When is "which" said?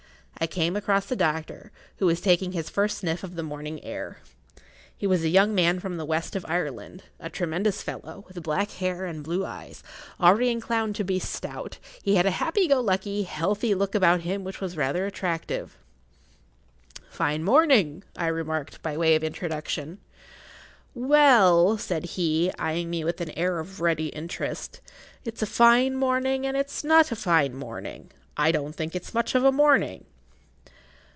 14.43-14.59